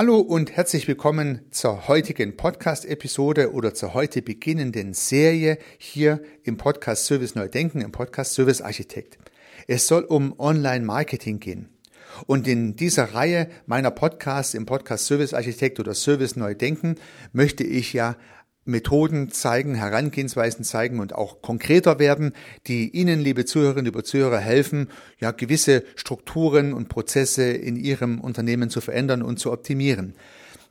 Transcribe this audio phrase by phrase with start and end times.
[0.00, 7.04] Hallo und herzlich willkommen zur heutigen Podcast-Episode oder zur heute beginnenden Serie hier im Podcast
[7.04, 9.18] Service Neu Denken, im Podcast Service Architekt.
[9.66, 11.68] Es soll um Online-Marketing gehen.
[12.26, 16.94] Und in dieser Reihe meiner Podcasts im Podcast Service Architekt oder Service Neu Denken
[17.34, 18.16] möchte ich ja
[18.64, 22.32] Methoden zeigen, Herangehensweisen zeigen und auch konkreter werden,
[22.66, 24.88] die Ihnen, liebe Zuhörerinnen, liebe Zuhörer, helfen,
[25.18, 30.14] ja, gewisse Strukturen und Prozesse in Ihrem Unternehmen zu verändern und zu optimieren.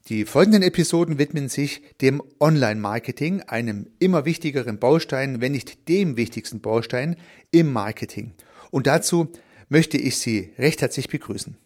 [0.08, 6.62] Die folgenden Episoden widmen sich dem Online-Marketing, einem immer wichtigeren Baustein, wenn nicht dem wichtigsten
[6.62, 7.16] Baustein
[7.52, 8.32] im Marketing.
[8.72, 9.30] Und dazu
[9.68, 11.58] möchte ich Sie recht herzlich begrüßen.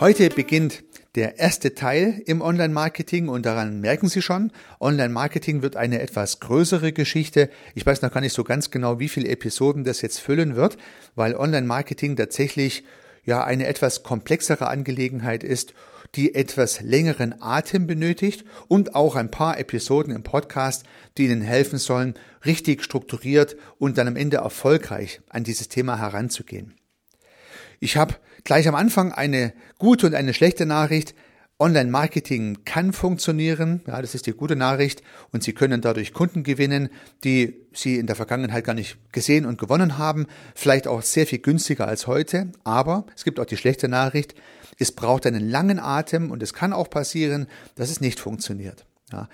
[0.00, 0.84] Heute beginnt
[1.16, 6.92] der erste Teil im Online-Marketing und daran merken Sie schon, Online-Marketing wird eine etwas größere
[6.92, 7.50] Geschichte.
[7.74, 10.76] Ich weiß noch gar nicht so ganz genau, wie viele Episoden das jetzt füllen wird,
[11.16, 12.84] weil Online-Marketing tatsächlich
[13.24, 15.74] ja eine etwas komplexere Angelegenheit ist,
[16.14, 20.84] die etwas längeren Atem benötigt und auch ein paar Episoden im Podcast,
[21.16, 22.14] die Ihnen helfen sollen,
[22.46, 26.74] richtig strukturiert und dann am Ende erfolgreich an dieses Thema heranzugehen.
[27.80, 31.14] Ich habe gleich am Anfang eine gute und eine schlechte Nachricht.
[31.60, 36.88] Online-Marketing kann funktionieren, ja, das ist die gute Nachricht, und Sie können dadurch Kunden gewinnen,
[37.24, 41.40] die Sie in der Vergangenheit gar nicht gesehen und gewonnen haben, vielleicht auch sehr viel
[41.40, 44.36] günstiger als heute, aber es gibt auch die schlechte Nachricht,
[44.78, 48.84] es braucht einen langen Atem und es kann auch passieren, dass es nicht funktioniert.
[49.10, 49.28] Ja,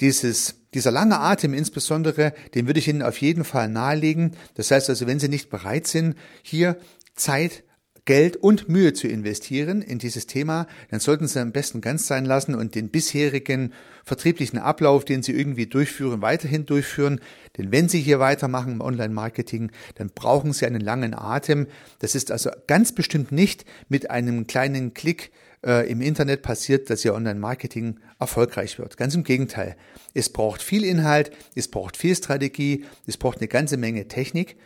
[0.00, 4.32] dieses, dieser lange Atem insbesondere, den würde ich Ihnen auf jeden Fall nahelegen.
[4.54, 6.76] Das heißt also, wenn Sie nicht bereit sind, hier
[7.14, 7.62] Zeit
[8.04, 12.24] Geld und Mühe zu investieren in dieses Thema, dann sollten Sie am besten ganz sein
[12.24, 13.72] lassen und den bisherigen
[14.04, 17.20] vertrieblichen Ablauf, den Sie irgendwie durchführen, weiterhin durchführen.
[17.58, 21.66] Denn wenn Sie hier weitermachen im Online-Marketing, dann brauchen Sie einen langen Atem.
[21.98, 25.30] Das ist also ganz bestimmt nicht mit einem kleinen Klick
[25.64, 28.96] äh, im Internet passiert, dass Ihr Online-Marketing erfolgreich wird.
[28.96, 29.76] Ganz im Gegenteil.
[30.14, 34.56] Es braucht viel Inhalt, es braucht viel Strategie, es braucht eine ganze Menge Technik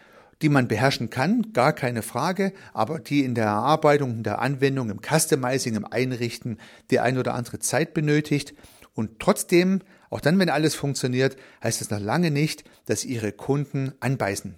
[0.43, 4.91] die man beherrschen kann, gar keine Frage, aber die in der Erarbeitung, in der Anwendung,
[4.91, 6.59] im Customizing, im Einrichten
[6.91, 8.55] die ein oder andere Zeit benötigt.
[8.95, 9.81] Und trotzdem,
[10.11, 14.57] auch dann, wenn alles funktioniert, heißt es noch lange nicht, dass Ihre Kunden anbeißen.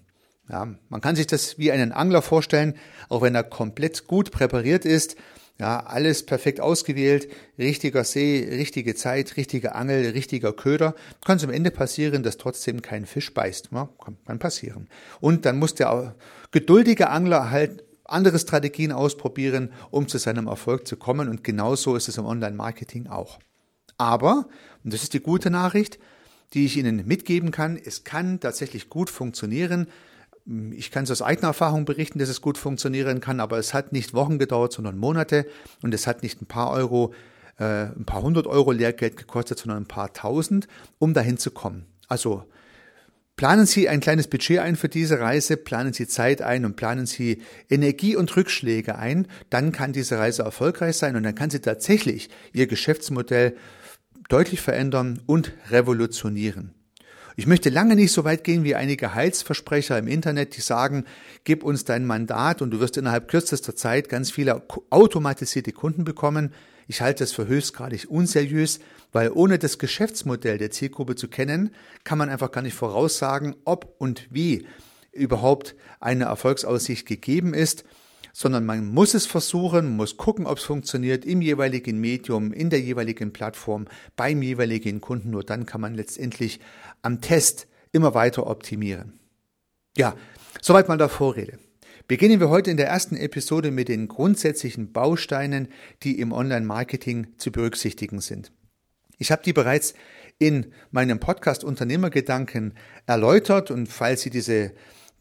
[0.48, 2.74] Ja, man kann sich das wie einen Angler vorstellen,
[3.08, 5.16] auch wenn er komplett gut präpariert ist,
[5.58, 7.28] ja, alles perfekt ausgewählt,
[7.58, 10.94] richtiger See, richtige Zeit, richtige Angel, richtiger Köder.
[11.24, 13.70] Kann es am Ende passieren, dass trotzdem kein Fisch beißt.
[13.72, 13.88] Ja,
[14.26, 14.88] kann passieren.
[15.20, 16.14] Und dann muss der
[16.50, 21.28] geduldige Angler halt andere Strategien ausprobieren, um zu seinem Erfolg zu kommen.
[21.28, 23.38] Und genauso ist es im Online-Marketing auch.
[23.98, 24.48] Aber,
[24.84, 25.98] und das ist die gute Nachricht,
[26.52, 29.88] die ich Ihnen mitgeben kann, es kann tatsächlich gut funktionieren,
[30.72, 33.92] ich kann es aus eigener Erfahrung berichten, dass es gut funktionieren kann, aber es hat
[33.92, 35.46] nicht Wochen gedauert, sondern Monate
[35.82, 37.12] und es hat nicht ein paar Euro,
[37.58, 40.68] äh, ein paar hundert Euro Lehrgeld gekostet, sondern ein paar tausend,
[40.98, 41.86] um dahin zu kommen.
[42.06, 42.44] Also
[43.34, 47.06] planen Sie ein kleines Budget ein für diese Reise, planen Sie Zeit ein und planen
[47.06, 51.60] Sie Energie und Rückschläge ein, dann kann diese Reise erfolgreich sein und dann kann sie
[51.60, 53.56] tatsächlich Ihr Geschäftsmodell
[54.28, 56.75] deutlich verändern und revolutionieren.
[57.38, 61.04] Ich möchte lange nicht so weit gehen wie einige Heilsversprecher im Internet, die sagen,
[61.44, 66.54] gib uns dein Mandat und du wirst innerhalb kürzester Zeit ganz viele automatisierte Kunden bekommen.
[66.88, 68.80] Ich halte das für höchstgradig unseriös,
[69.12, 71.74] weil ohne das Geschäftsmodell der Zielgruppe zu kennen,
[72.04, 74.66] kann man einfach gar nicht voraussagen, ob und wie
[75.12, 77.84] überhaupt eine Erfolgsaussicht gegeben ist
[78.38, 82.82] sondern man muss es versuchen, muss gucken, ob es funktioniert im jeweiligen Medium, in der
[82.82, 85.30] jeweiligen Plattform, beim jeweiligen Kunden.
[85.30, 86.60] Nur dann kann man letztendlich
[87.02, 89.18] am Test immer weiter optimieren.
[89.96, 90.14] Ja,
[90.60, 91.58] soweit mal der Vorrede.
[92.08, 95.68] Beginnen wir heute in der ersten Episode mit den grundsätzlichen Bausteinen,
[96.02, 98.52] die im Online-Marketing zu berücksichtigen sind.
[99.18, 99.94] Ich habe die bereits
[100.38, 102.74] in meinem Podcast Unternehmergedanken
[103.06, 104.72] erläutert und falls Sie diese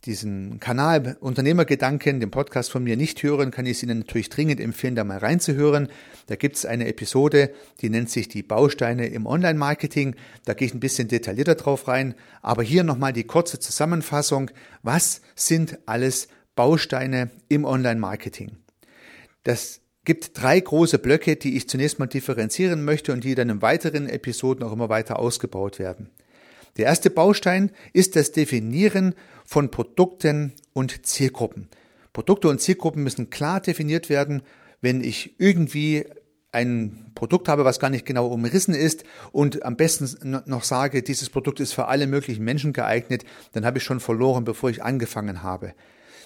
[0.04, 4.96] diesen Kanal Unternehmergedanken, den Podcast von mir nicht hören, kann ich Ihnen natürlich dringend empfehlen,
[4.96, 5.88] da mal reinzuhören.
[6.28, 7.52] Da gibt es eine Episode,
[7.82, 10.16] die nennt sich die Bausteine im Online-Marketing.
[10.46, 12.14] Da gehe ich ein bisschen detaillierter drauf rein.
[12.42, 14.52] Aber hier nochmal die kurze Zusammenfassung.
[14.84, 18.58] Was sind alles Bausteine im Online-Marketing?
[19.44, 23.62] Das gibt drei große Blöcke, die ich zunächst mal differenzieren möchte und die dann in
[23.62, 26.10] weiteren Episoden auch immer weiter ausgebaut werden.
[26.77, 31.69] Der erste Baustein ist das Definieren von Produkten und Zielgruppen.
[32.12, 34.42] Produkte und Zielgruppen müssen klar definiert werden.
[34.81, 36.06] Wenn ich irgendwie
[36.51, 41.30] ein Produkt habe, was gar nicht genau umrissen ist und am besten noch sage, dieses
[41.30, 45.44] Produkt ist für alle möglichen Menschen geeignet, dann habe ich schon verloren, bevor ich angefangen
[45.44, 45.74] habe.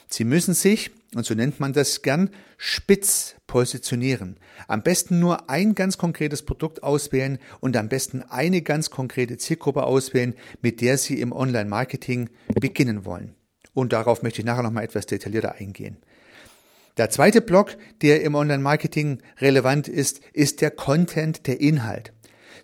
[0.09, 4.37] Sie müssen sich, und so nennt man das gern, spitz positionieren.
[4.67, 9.83] Am besten nur ein ganz konkretes Produkt auswählen und am besten eine ganz konkrete Zielgruppe
[9.83, 12.29] auswählen, mit der Sie im Online-Marketing
[12.59, 13.35] beginnen wollen.
[13.73, 15.97] Und darauf möchte ich nachher nochmal etwas detaillierter eingehen.
[16.97, 22.11] Der zweite Block, der im Online-Marketing relevant ist, ist der Content, der Inhalt.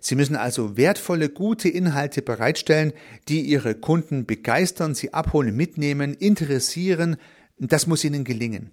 [0.00, 2.92] Sie müssen also wertvolle, gute Inhalte bereitstellen,
[3.28, 7.16] die Ihre Kunden begeistern, sie abholen, mitnehmen, interessieren.
[7.58, 8.72] Das muss Ihnen gelingen.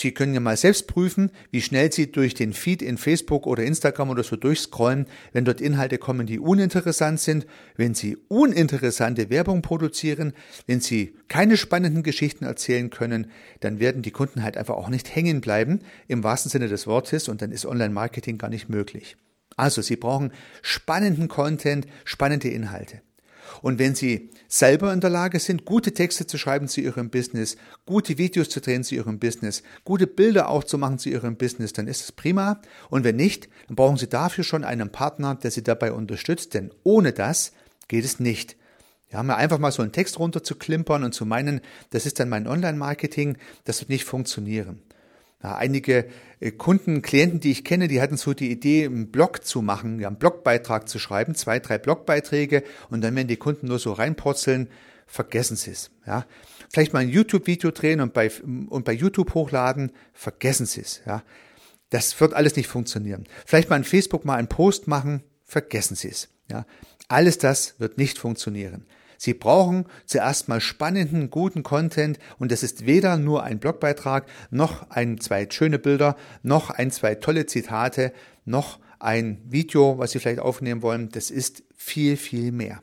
[0.00, 3.64] Sie können ja mal selbst prüfen, wie schnell Sie durch den Feed in Facebook oder
[3.64, 9.60] Instagram oder so durchscrollen, wenn dort Inhalte kommen, die uninteressant sind, wenn Sie uninteressante Werbung
[9.60, 10.34] produzieren,
[10.68, 15.16] wenn Sie keine spannenden Geschichten erzählen können, dann werden die Kunden halt einfach auch nicht
[15.16, 19.16] hängen bleiben, im wahrsten Sinne des Wortes, und dann ist Online-Marketing gar nicht möglich.
[19.58, 20.32] Also, Sie brauchen
[20.62, 23.02] spannenden Content, spannende Inhalte.
[23.60, 27.56] Und wenn Sie selber in der Lage sind, gute Texte zu schreiben zu Ihrem Business,
[27.86, 31.72] gute Videos zu drehen zu Ihrem Business, gute Bilder auch zu machen zu Ihrem Business,
[31.72, 32.60] dann ist es prima.
[32.88, 36.70] Und wenn nicht, dann brauchen Sie dafür schon einen Partner, der Sie dabei unterstützt, denn
[36.84, 37.52] ohne das
[37.88, 38.56] geht es nicht.
[39.10, 42.20] Ja, mir einfach mal so einen Text runter zu klimpern und zu meinen, das ist
[42.20, 44.82] dann mein Online-Marketing, das wird nicht funktionieren.
[45.42, 46.08] Ja, einige
[46.40, 50.00] äh, Kunden, Klienten, die ich kenne, die hatten so die Idee, einen Blog zu machen,
[50.00, 53.92] ja, einen Blogbeitrag zu schreiben, zwei, drei Blogbeiträge und dann, wenn die Kunden nur so
[53.92, 54.68] reinpurzeln,
[55.06, 55.90] vergessen sie es.
[56.06, 56.26] Ja.
[56.70, 58.30] Vielleicht mal ein YouTube-Video drehen und bei,
[58.68, 61.02] und bei YouTube hochladen, vergessen sie es.
[61.06, 61.22] Ja.
[61.90, 63.24] Das wird alles nicht funktionieren.
[63.46, 66.28] Vielleicht mal in Facebook mal einen Post machen, vergessen sie es.
[66.50, 66.66] Ja.
[67.06, 68.84] Alles das wird nicht funktionieren.
[69.18, 74.88] Sie brauchen zuerst mal spannenden, guten Content und das ist weder nur ein Blogbeitrag, noch
[74.90, 78.12] ein, zwei schöne Bilder, noch ein, zwei tolle Zitate,
[78.44, 81.08] noch ein Video, was Sie vielleicht aufnehmen wollen.
[81.10, 82.82] Das ist viel, viel mehr.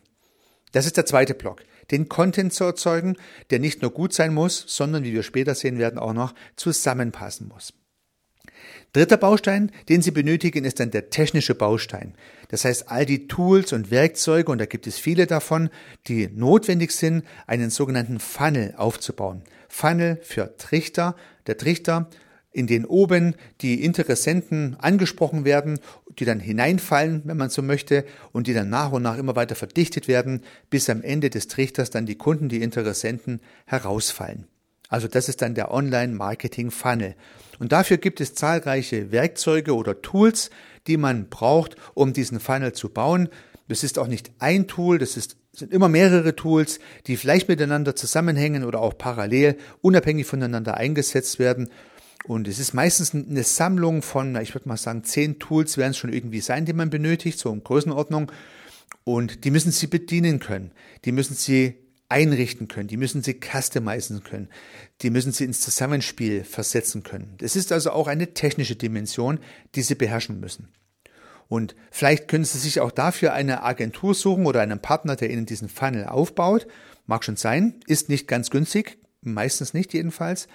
[0.73, 1.61] Das ist der zweite Block.
[1.89, 3.15] Den Content zu erzeugen,
[3.49, 7.47] der nicht nur gut sein muss, sondern, wie wir später sehen werden, auch noch zusammenpassen
[7.47, 7.73] muss.
[8.93, 12.13] Dritter Baustein, den Sie benötigen, ist dann der technische Baustein.
[12.49, 15.69] Das heißt, all die Tools und Werkzeuge, und da gibt es viele davon,
[16.07, 19.43] die notwendig sind, einen sogenannten Funnel aufzubauen.
[19.67, 21.15] Funnel für Trichter.
[21.47, 22.09] Der Trichter,
[22.55, 25.79] in den oben die Interessenten angesprochen werden,
[26.17, 29.55] die dann hineinfallen, wenn man so möchte, und die dann nach und nach immer weiter
[29.55, 34.47] verdichtet werden, bis am Ende des Trichters dann die Kunden, die Interessenten herausfallen.
[34.95, 37.15] Also das ist dann der Online-Marketing-Funnel.
[37.59, 40.51] Und dafür gibt es zahlreiche Werkzeuge oder Tools,
[40.87, 43.27] die man braucht, um diesen Funnel zu bauen.
[43.67, 47.97] Das ist auch nicht ein Tool, das ist, sind immer mehrere Tools, die vielleicht miteinander
[47.97, 51.67] zusammenhängen oder auch parallel, unabhängig voneinander eingesetzt werden.
[52.23, 55.97] Und es ist meistens eine Sammlung von, ich würde mal sagen, zehn Tools werden es
[55.97, 58.31] schon irgendwie sein, die man benötigt, so in Größenordnung.
[59.03, 60.71] Und die müssen Sie bedienen können.
[61.03, 61.84] Die müssen Sie
[62.15, 64.47] einrichten können, die müssen sie customizen können,
[65.01, 67.35] die müssen sie ins Zusammenspiel versetzen können.
[67.39, 69.39] Das ist also auch eine technische Dimension,
[69.75, 70.69] die sie beherrschen müssen.
[71.49, 75.45] Und vielleicht können Sie sich auch dafür eine Agentur suchen oder einen Partner, der Ihnen
[75.45, 76.65] diesen Funnel aufbaut.
[77.05, 80.47] Mag schon sein, ist nicht ganz günstig, meistens nicht jedenfalls.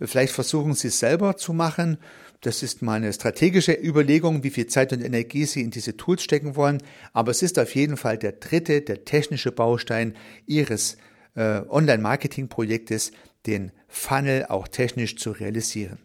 [0.00, 1.98] Vielleicht versuchen Sie es selber zu machen
[2.42, 6.24] das ist mal eine strategische Überlegung, wie viel Zeit und Energie Sie in diese Tools
[6.24, 6.82] stecken wollen.
[7.12, 10.96] Aber es ist auf jeden Fall der dritte, der technische Baustein Ihres
[11.34, 13.12] äh, Online-Marketing-Projektes,
[13.46, 15.98] den Funnel auch technisch zu realisieren.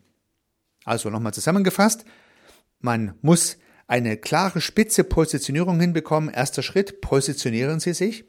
[0.85, 2.05] Also nochmal zusammengefasst.
[2.79, 3.57] Man muss
[3.87, 6.33] eine klare spitze Positionierung hinbekommen.
[6.33, 8.25] Erster Schritt, positionieren Sie sich.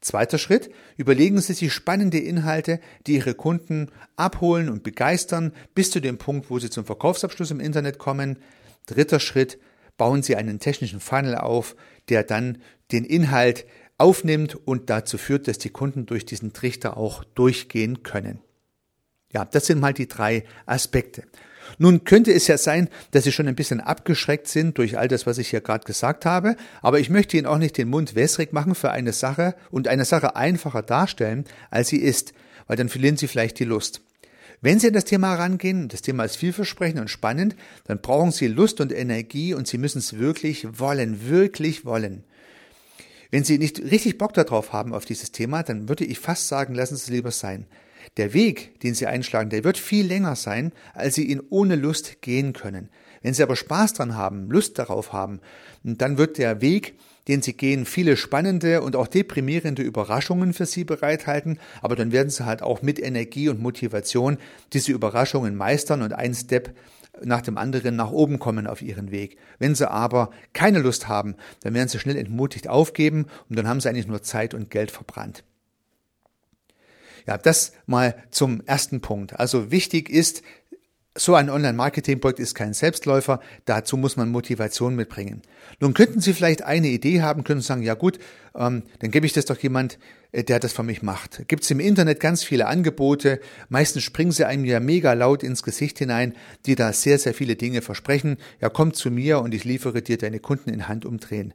[0.00, 6.00] Zweiter Schritt, überlegen Sie sich spannende Inhalte, die Ihre Kunden abholen und begeistern, bis zu
[6.00, 8.38] dem Punkt, wo sie zum Verkaufsabschluss im Internet kommen.
[8.86, 9.58] Dritter Schritt,
[9.98, 11.76] bauen Sie einen technischen Funnel auf,
[12.08, 12.58] der dann
[12.92, 13.66] den Inhalt
[14.00, 18.40] aufnimmt und dazu führt, dass die Kunden durch diesen Trichter auch durchgehen können.
[19.32, 21.24] Ja, das sind mal die drei Aspekte.
[21.78, 25.26] Nun könnte es ja sein, dass Sie schon ein bisschen abgeschreckt sind durch all das,
[25.26, 28.52] was ich hier gerade gesagt habe, aber ich möchte Ihnen auch nicht den Mund wässrig
[28.52, 32.32] machen für eine Sache und eine Sache einfacher darstellen, als sie ist,
[32.66, 34.00] weil dann verlieren Sie vielleicht die Lust.
[34.62, 37.54] Wenn Sie an das Thema herangehen, das Thema ist vielversprechend und spannend,
[37.84, 42.24] dann brauchen Sie Lust und Energie und Sie müssen es wirklich wollen, wirklich wollen.
[43.30, 46.74] Wenn Sie nicht richtig Bock darauf haben auf dieses Thema, dann würde ich fast sagen,
[46.74, 47.66] lassen Sie es lieber sein.
[48.16, 52.22] Der Weg, den Sie einschlagen, der wird viel länger sein, als Sie ihn ohne Lust
[52.22, 52.88] gehen können.
[53.22, 55.40] Wenn Sie aber Spaß dran haben, Lust darauf haben,
[55.84, 56.94] dann wird der Weg,
[57.28, 62.30] den Sie gehen, viele spannende und auch deprimierende Überraschungen für Sie bereithalten, aber dann werden
[62.30, 64.38] Sie halt auch mit Energie und Motivation
[64.72, 66.74] diese Überraschungen meistern und ein Step
[67.22, 69.38] nach dem anderen nach oben kommen auf ihren Weg.
[69.58, 73.80] Wenn sie aber keine Lust haben, dann werden sie schnell entmutigt aufgeben und dann haben
[73.80, 75.44] sie eigentlich nur Zeit und Geld verbrannt.
[77.26, 79.38] Ja, das mal zum ersten Punkt.
[79.38, 80.42] Also wichtig ist,
[81.16, 85.42] so ein Online-Marketing-Projekt ist kein Selbstläufer, dazu muss man Motivation mitbringen.
[85.80, 88.20] Nun könnten Sie vielleicht eine Idee haben, können sagen, ja gut,
[88.54, 89.98] ähm, dann gebe ich das doch jemand,
[90.30, 91.48] äh, der das für mich macht.
[91.48, 95.64] Gibt es im Internet ganz viele Angebote, meistens springen sie einem ja mega laut ins
[95.64, 96.34] Gesicht hinein,
[96.66, 98.36] die da sehr, sehr viele Dinge versprechen.
[98.60, 101.54] Ja, komm zu mir und ich liefere dir deine Kunden in Hand umdrehen.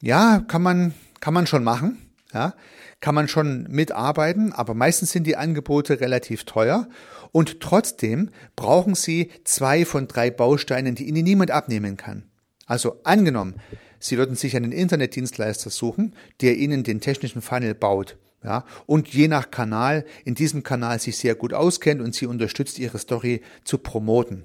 [0.00, 2.07] Ja, kann man, kann man schon machen.
[2.32, 2.54] Ja,
[3.00, 6.86] kann man schon mitarbeiten, aber meistens sind die Angebote relativ teuer
[7.32, 12.24] und trotzdem brauchen Sie zwei von drei Bausteinen, die Ihnen niemand abnehmen kann.
[12.66, 13.54] Also angenommen,
[13.98, 18.18] Sie würden sich einen Internetdienstleister suchen, der Ihnen den technischen Funnel baut.
[18.44, 22.78] Ja, und je nach Kanal, in diesem Kanal sich sehr gut auskennt und Sie unterstützt,
[22.78, 24.44] Ihre Story zu promoten.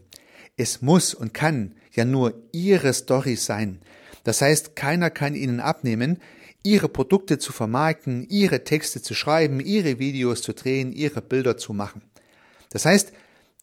[0.58, 3.82] Es muss und kann ja nur Ihre Story sein.
[4.24, 6.20] Das heißt, keiner kann Ihnen abnehmen,
[6.64, 11.74] ihre Produkte zu vermarkten, ihre Texte zu schreiben, ihre Videos zu drehen, ihre Bilder zu
[11.74, 12.02] machen.
[12.70, 13.12] Das heißt,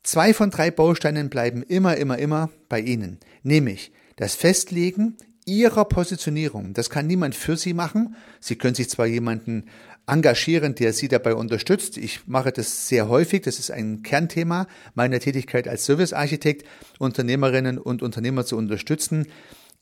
[0.02, 5.16] zwei von drei Bausteinen bleiben immer, immer, immer bei Ihnen, nämlich das Festlegen
[5.47, 6.75] Ihrer Positionierung.
[6.75, 8.14] Das kann niemand für Sie machen.
[8.38, 9.64] Sie können sich zwar jemanden
[10.07, 11.97] engagieren, der Sie dabei unterstützt.
[11.97, 13.42] Ich mache das sehr häufig.
[13.42, 16.66] Das ist ein Kernthema meiner Tätigkeit als Servicearchitekt,
[16.99, 19.26] Unternehmerinnen und Unternehmer zu unterstützen,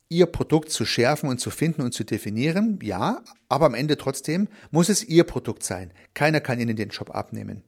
[0.09, 4.47] Ihr Produkt zu schärfen und zu finden und zu definieren, ja, aber am Ende trotzdem
[4.71, 5.93] muss es Ihr Produkt sein.
[6.15, 7.63] Keiner kann Ihnen den Job abnehmen.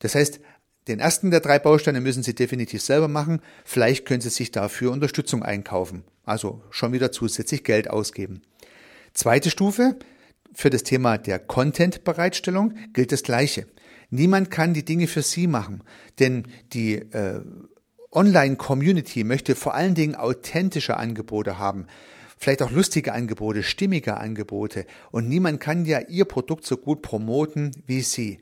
[0.00, 0.40] Das heißt,
[0.88, 3.40] den ersten der drei Bausteine müssen Sie definitiv selber machen.
[3.64, 6.02] Vielleicht können Sie sich dafür Unterstützung einkaufen.
[6.24, 8.42] Also schon wieder zusätzlich Geld ausgeben.
[9.14, 9.96] Zweite Stufe,
[10.52, 13.66] für das Thema der Content-Bereitstellung gilt das Gleiche.
[14.10, 15.84] Niemand kann die Dinge für Sie machen,
[16.18, 17.42] denn die äh,
[18.10, 21.86] Online-Community möchte vor allen Dingen authentische Angebote haben,
[22.38, 27.72] vielleicht auch lustige Angebote, stimmige Angebote und niemand kann ja ihr Produkt so gut promoten
[27.86, 28.40] wie Sie.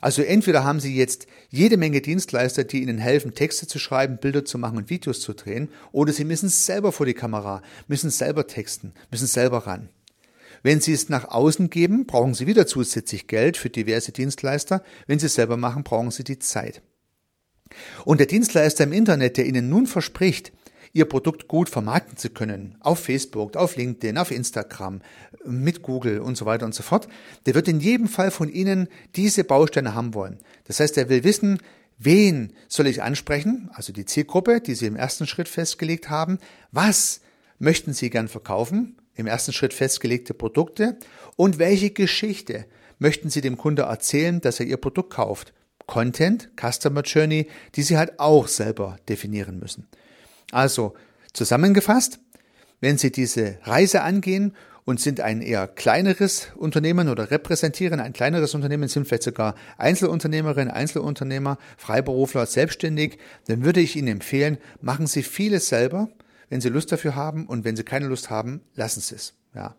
[0.00, 4.44] Also entweder haben Sie jetzt jede Menge Dienstleister, die Ihnen helfen, Texte zu schreiben, Bilder
[4.44, 8.46] zu machen und Videos zu drehen, oder Sie müssen selber vor die Kamera, müssen selber
[8.46, 9.88] texten, müssen selber ran.
[10.62, 14.82] Wenn Sie es nach außen geben, brauchen Sie wieder zusätzlich Geld für diverse Dienstleister.
[15.06, 16.82] Wenn Sie es selber machen, brauchen Sie die Zeit.
[18.04, 20.52] Und der Dienstleister im Internet, der Ihnen nun verspricht,
[20.92, 25.00] Ihr Produkt gut vermarkten zu können, auf Facebook, auf LinkedIn, auf Instagram,
[25.44, 27.08] mit Google und so weiter und so fort,
[27.46, 30.38] der wird in jedem Fall von Ihnen diese Bausteine haben wollen.
[30.64, 31.58] Das heißt, er will wissen,
[31.98, 36.38] wen soll ich ansprechen, also die Zielgruppe, die Sie im ersten Schritt festgelegt haben,
[36.70, 37.20] was
[37.58, 40.96] möchten Sie gern verkaufen, im ersten Schritt festgelegte Produkte
[41.36, 42.66] und welche Geschichte
[42.98, 45.52] möchten Sie dem Kunde erzählen, dass er Ihr Produkt kauft.
[45.86, 49.86] Content, Customer Journey, die Sie halt auch selber definieren müssen.
[50.52, 50.94] Also
[51.32, 52.20] zusammengefasst,
[52.80, 58.54] wenn Sie diese Reise angehen und sind ein eher kleineres Unternehmen oder repräsentieren ein kleineres
[58.54, 65.22] Unternehmen, sind vielleicht sogar Einzelunternehmerin, Einzelunternehmer, Freiberufler, selbstständig, dann würde ich Ihnen empfehlen, machen Sie
[65.22, 66.08] vieles selber,
[66.50, 69.34] wenn Sie Lust dafür haben und wenn Sie keine Lust haben, lassen Sie es.
[69.54, 69.74] Ja.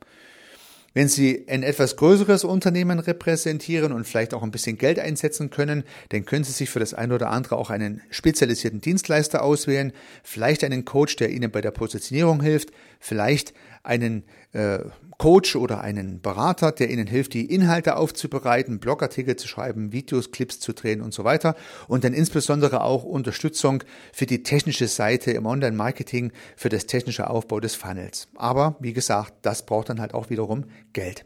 [0.96, 5.84] Wenn Sie ein etwas größeres Unternehmen repräsentieren und vielleicht auch ein bisschen Geld einsetzen können,
[6.08, 9.92] dann können Sie sich für das eine oder andere auch einen spezialisierten Dienstleister auswählen,
[10.24, 14.24] vielleicht einen Coach, der Ihnen bei der Positionierung hilft, vielleicht einen
[14.54, 14.80] äh,
[15.18, 20.60] Coach oder einen Berater, der Ihnen hilft, die Inhalte aufzubereiten, Blogartikel zu schreiben, Videos, Clips
[20.60, 21.56] zu drehen und so weiter.
[21.88, 27.60] Und dann insbesondere auch Unterstützung für die technische Seite im Online-Marketing, für das technische Aufbau
[27.60, 28.28] des Funnels.
[28.36, 31.26] Aber wie gesagt, das braucht dann halt auch wiederum Geld.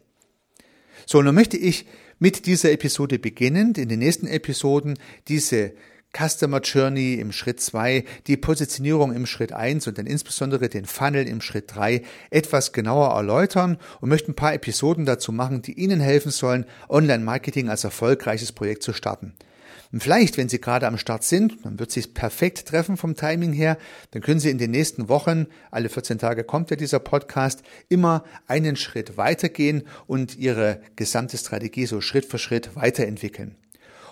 [1.06, 1.86] So, nun möchte ich
[2.18, 5.72] mit dieser Episode beginnend in den nächsten Episoden diese
[6.16, 11.28] Customer Journey im Schritt 2, die Positionierung im Schritt 1 und dann insbesondere den Funnel
[11.28, 16.00] im Schritt 3 etwas genauer erläutern und möchte ein paar Episoden dazu machen, die Ihnen
[16.00, 19.34] helfen sollen, Online-Marketing als erfolgreiches Projekt zu starten.
[19.92, 23.52] Und vielleicht, wenn Sie gerade am Start sind, dann wird sich perfekt treffen vom Timing
[23.52, 23.76] her,
[24.12, 28.24] dann können Sie in den nächsten Wochen, alle 14 Tage kommt ja dieser Podcast, immer
[28.46, 33.56] einen Schritt weitergehen und Ihre gesamte Strategie so Schritt für Schritt weiterentwickeln.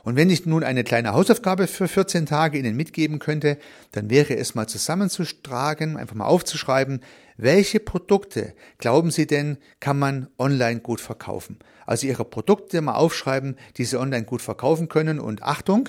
[0.04, 3.58] Und wenn ich nun eine kleine Hausaufgabe für 14 Tage Ihnen mitgeben könnte,
[3.92, 7.00] dann wäre es mal zusammenzutragen, einfach mal aufzuschreiben,
[7.36, 11.58] welche Produkte glauben Sie denn, kann man online gut verkaufen?
[11.86, 15.20] Also Ihre Produkte mal aufschreiben, die Sie online gut verkaufen können.
[15.20, 15.88] Und Achtung,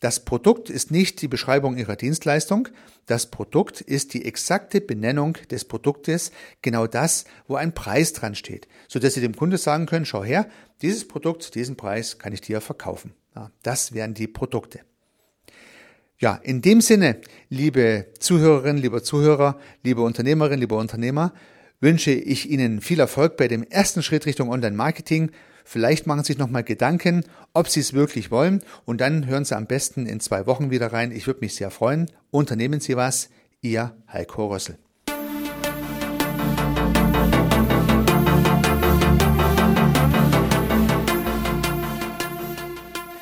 [0.00, 2.68] das Produkt ist nicht die Beschreibung Ihrer Dienstleistung.
[3.04, 8.66] Das Produkt ist die exakte Benennung des Produktes, genau das, wo ein Preis dran steht,
[8.88, 10.48] so dass Sie dem Kunde sagen können, schau her,
[10.80, 13.12] dieses Produkt, diesen Preis kann ich dir verkaufen.
[13.62, 14.80] Das wären die Produkte.
[16.18, 21.34] Ja, in dem Sinne, liebe Zuhörerinnen, lieber Zuhörer, liebe Unternehmerinnen, lieber Unternehmer,
[21.80, 25.30] wünsche ich Ihnen viel Erfolg bei dem ersten Schritt Richtung Online-Marketing.
[25.72, 27.22] Vielleicht machen Sie sich nochmal Gedanken,
[27.54, 30.92] ob Sie es wirklich wollen und dann hören Sie am besten in zwei Wochen wieder
[30.92, 31.12] rein.
[31.12, 32.10] Ich würde mich sehr freuen.
[32.32, 33.30] Unternehmen Sie was.
[33.60, 34.78] Ihr Heiko Rössel.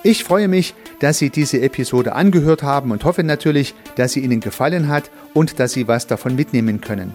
[0.03, 4.41] Ich freue mich, dass Sie diese Episode angehört haben und hoffe natürlich, dass sie Ihnen
[4.41, 7.15] gefallen hat und dass Sie was davon mitnehmen können.